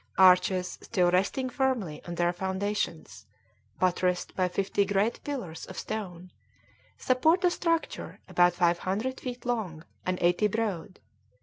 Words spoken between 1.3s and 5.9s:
firmly on their foundations, buttressed by fifty great pillars of